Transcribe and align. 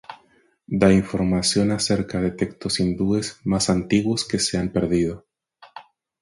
Da 0.79 0.89
información 1.01 1.67
acerca 1.71 2.19
de 2.19 2.31
textos 2.31 2.79
hindúes 2.79 3.37
más 3.43 3.69
antiguos 3.69 4.27
que 4.27 4.39
se 4.39 4.57
han 4.57 4.69
perdido. 4.69 5.27